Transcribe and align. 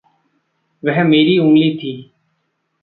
वह 0.83 1.03
मेरी 1.03 1.37
उँगली 1.37 1.75
थी। 1.77 2.11